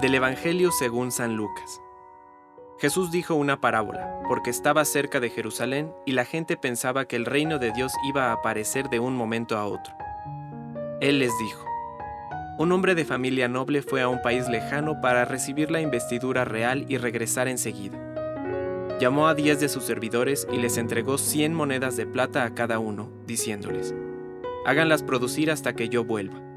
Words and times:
Del 0.00 0.14
Evangelio 0.14 0.72
según 0.72 1.12
San 1.12 1.36
Lucas. 1.36 1.82
Jesús 2.78 3.10
dijo 3.10 3.34
una 3.34 3.60
parábola, 3.60 4.22
porque 4.28 4.48
estaba 4.48 4.86
cerca 4.86 5.20
de 5.20 5.28
Jerusalén 5.28 5.92
y 6.06 6.12
la 6.12 6.24
gente 6.24 6.56
pensaba 6.56 7.04
que 7.04 7.16
el 7.16 7.26
reino 7.26 7.58
de 7.58 7.70
Dios 7.70 7.92
iba 8.08 8.28
a 8.28 8.32
aparecer 8.32 8.88
de 8.88 8.98
un 8.98 9.14
momento 9.14 9.58
a 9.58 9.66
otro. 9.66 9.92
Él 11.02 11.18
les 11.18 11.38
dijo, 11.38 11.66
un 12.58 12.72
hombre 12.72 12.94
de 12.94 13.04
familia 13.04 13.46
noble 13.46 13.82
fue 13.82 14.00
a 14.00 14.08
un 14.08 14.22
país 14.22 14.48
lejano 14.48 15.02
para 15.02 15.26
recibir 15.26 15.70
la 15.70 15.82
investidura 15.82 16.46
real 16.46 16.86
y 16.88 16.96
regresar 16.96 17.46
enseguida. 17.46 17.98
Llamó 19.00 19.28
a 19.28 19.34
diez 19.34 19.60
de 19.60 19.68
sus 19.68 19.84
servidores 19.84 20.48
y 20.50 20.56
les 20.56 20.78
entregó 20.78 21.18
cien 21.18 21.52
monedas 21.52 21.98
de 21.98 22.06
plata 22.06 22.44
a 22.44 22.54
cada 22.54 22.78
uno, 22.78 23.10
diciéndoles, 23.26 23.94
háganlas 24.64 25.02
producir 25.02 25.50
hasta 25.50 25.74
que 25.74 25.90
yo 25.90 26.04
vuelva. 26.04 26.49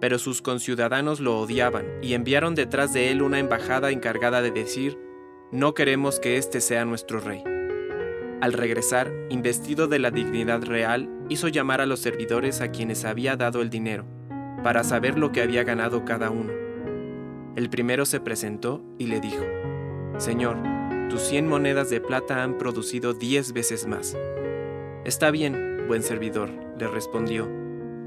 Pero 0.00 0.18
sus 0.18 0.42
conciudadanos 0.42 1.20
lo 1.20 1.38
odiaban 1.38 1.86
y 2.02 2.14
enviaron 2.14 2.54
detrás 2.54 2.92
de 2.92 3.10
él 3.10 3.22
una 3.22 3.38
embajada 3.38 3.90
encargada 3.90 4.42
de 4.42 4.50
decir, 4.50 4.98
no 5.50 5.74
queremos 5.74 6.20
que 6.20 6.36
este 6.36 6.60
sea 6.60 6.84
nuestro 6.84 7.20
rey. 7.20 7.42
Al 8.40 8.52
regresar, 8.52 9.12
investido 9.30 9.88
de 9.88 9.98
la 9.98 10.12
dignidad 10.12 10.62
real, 10.62 11.08
hizo 11.28 11.48
llamar 11.48 11.80
a 11.80 11.86
los 11.86 11.98
servidores 11.98 12.60
a 12.60 12.70
quienes 12.70 13.04
había 13.04 13.36
dado 13.36 13.62
el 13.62 13.70
dinero, 13.70 14.04
para 14.62 14.84
saber 14.84 15.18
lo 15.18 15.32
que 15.32 15.42
había 15.42 15.64
ganado 15.64 16.04
cada 16.04 16.30
uno. 16.30 16.52
El 17.56 17.68
primero 17.68 18.06
se 18.06 18.20
presentó 18.20 18.84
y 18.98 19.06
le 19.06 19.20
dijo, 19.20 19.44
Señor, 20.18 20.56
tus 21.10 21.22
cien 21.22 21.48
monedas 21.48 21.90
de 21.90 22.00
plata 22.00 22.44
han 22.44 22.58
producido 22.58 23.14
diez 23.14 23.52
veces 23.52 23.88
más. 23.88 24.16
Está 25.04 25.32
bien, 25.32 25.86
buen 25.88 26.04
servidor, 26.04 26.50
le 26.78 26.86
respondió, 26.86 27.48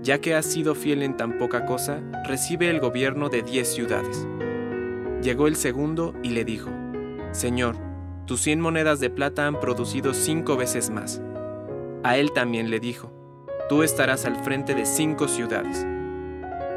ya 0.01 0.19
que 0.19 0.35
has 0.35 0.45
sido 0.45 0.75
fiel 0.75 1.03
en 1.03 1.15
tan 1.15 1.37
poca 1.37 1.65
cosa, 1.65 2.01
recibe 2.27 2.69
el 2.69 2.79
gobierno 2.79 3.29
de 3.29 3.43
diez 3.43 3.73
ciudades. 3.73 4.27
Llegó 5.21 5.47
el 5.47 5.55
segundo 5.55 6.13
y 6.23 6.29
le 6.29 6.43
dijo, 6.43 6.71
Señor, 7.31 7.75
tus 8.25 8.41
cien 8.41 8.59
monedas 8.59 8.99
de 8.99 9.09
plata 9.09 9.47
han 9.47 9.59
producido 9.59 10.13
cinco 10.13 10.57
veces 10.57 10.89
más. 10.89 11.21
A 12.03 12.17
él 12.17 12.31
también 12.31 12.71
le 12.71 12.79
dijo, 12.79 13.13
Tú 13.71 13.83
estarás 13.83 14.25
al 14.25 14.35
frente 14.43 14.75
de 14.75 14.85
cinco 14.85 15.29
ciudades. 15.29 15.87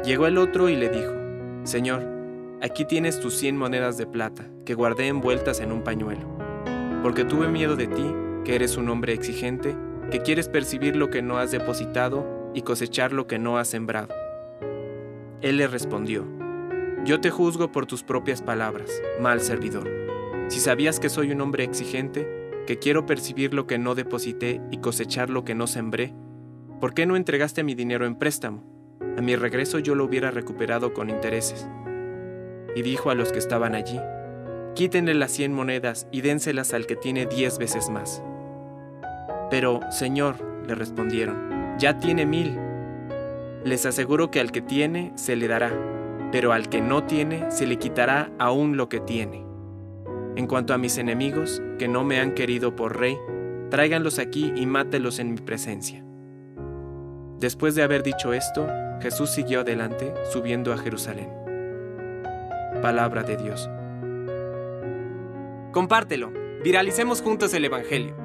Llegó 0.05 0.27
el 0.27 0.37
otro 0.37 0.69
y 0.69 0.77
le 0.77 0.87
dijo, 0.87 1.11
Señor, 1.65 2.07
aquí 2.61 2.85
tienes 2.85 3.19
tus 3.19 3.33
cien 3.33 3.57
monedas 3.57 3.97
de 3.97 4.05
plata, 4.05 4.47
que 4.65 4.75
guardé 4.75 5.07
envueltas 5.07 5.59
en 5.59 5.73
un 5.73 5.83
pañuelo, 5.83 6.25
porque 7.03 7.25
tuve 7.25 7.49
miedo 7.49 7.75
de 7.75 7.87
ti, 7.87 8.05
que 8.45 8.55
eres 8.55 8.77
un 8.77 8.87
hombre 8.87 9.11
exigente, 9.11 9.75
que 10.09 10.21
quieres 10.21 10.47
percibir 10.47 10.95
lo 10.95 11.09
que 11.09 11.21
no 11.21 11.37
has 11.37 11.51
depositado 11.51 12.44
y 12.55 12.63
cosechar 12.63 13.11
lo 13.11 13.27
que 13.27 13.37
no 13.37 13.59
has 13.59 13.67
sembrado. 13.67 14.15
Él 15.41 15.57
le 15.57 15.67
respondió, 15.67 16.25
Yo 17.03 17.21
te 17.21 17.29
juzgo 17.29 17.71
por 17.71 17.85
tus 17.85 18.03
propias 18.03 18.41
palabras, 18.41 18.89
mal 19.19 19.41
servidor. 19.41 19.87
Si 20.47 20.59
sabías 20.59 20.99
que 20.99 21.09
soy 21.09 21.31
un 21.31 21.41
hombre 21.41 21.63
exigente, 21.63 22.27
que 22.65 22.79
quiero 22.79 23.05
percibir 23.05 23.53
lo 23.53 23.67
que 23.67 23.77
no 23.77 23.93
deposité 23.93 24.61
y 24.71 24.77
cosechar 24.77 25.29
lo 25.29 25.43
que 25.43 25.53
no 25.53 25.67
sembré, 25.67 26.15
¿por 26.79 26.93
qué 26.93 27.05
no 27.05 27.15
entregaste 27.15 27.63
mi 27.63 27.75
dinero 27.75 28.07
en 28.07 28.15
préstamo? 28.15 28.63
A 29.17 29.21
mi 29.21 29.35
regreso 29.35 29.77
yo 29.79 29.93
lo 29.93 30.05
hubiera 30.05 30.31
recuperado 30.31 30.93
con 30.93 31.09
intereses. 31.09 31.67
Y 32.75 32.81
dijo 32.81 33.09
a 33.09 33.15
los 33.15 33.31
que 33.31 33.39
estaban 33.39 33.75
allí, 33.75 33.99
Quítenle 34.75 35.13
las 35.13 35.31
cien 35.31 35.53
monedas 35.53 36.07
y 36.11 36.19
dénselas 36.19 36.73
al 36.73 36.85
que 36.85 36.97
tiene 36.97 37.25
diez 37.25 37.57
veces 37.57 37.89
más. 37.89 38.21
Pero, 39.49 39.79
Señor, 39.89 40.35
le 40.67 40.75
respondieron, 40.75 41.54
ya 41.77 41.99
tiene 41.99 42.25
mil. 42.25 42.57
Les 43.63 43.85
aseguro 43.85 44.31
que 44.31 44.39
al 44.39 44.51
que 44.51 44.61
tiene 44.61 45.11
se 45.15 45.35
le 45.35 45.47
dará, 45.47 45.71
pero 46.31 46.53
al 46.53 46.69
que 46.69 46.81
no 46.81 47.03
tiene 47.03 47.49
se 47.51 47.65
le 47.65 47.77
quitará 47.77 48.31
aún 48.39 48.77
lo 48.77 48.89
que 48.89 48.99
tiene. 48.99 49.45
En 50.35 50.47
cuanto 50.47 50.73
a 50.73 50.77
mis 50.77 50.97
enemigos, 50.97 51.61
que 51.79 51.87
no 51.87 52.03
me 52.03 52.19
han 52.19 52.33
querido 52.33 52.75
por 52.75 52.99
rey, 52.99 53.17
tráiganlos 53.69 54.19
aquí 54.19 54.53
y 54.55 54.65
mátelos 54.65 55.19
en 55.19 55.31
mi 55.31 55.37
presencia. 55.39 56.03
Después 57.39 57.75
de 57.75 57.83
haber 57.83 58.03
dicho 58.03 58.33
esto, 58.33 58.67
Jesús 59.01 59.29
siguió 59.29 59.61
adelante, 59.61 60.13
subiendo 60.31 60.73
a 60.73 60.77
Jerusalén. 60.77 61.29
Palabra 62.81 63.23
de 63.23 63.37
Dios. 63.37 63.69
Compártelo, 65.71 66.31
viralicemos 66.63 67.21
juntos 67.21 67.53
el 67.53 67.65
Evangelio. 67.65 68.24